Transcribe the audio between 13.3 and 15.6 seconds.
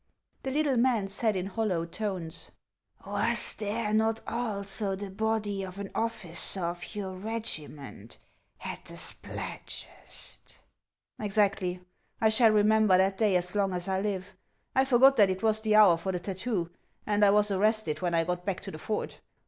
as long as I live. I forgot that it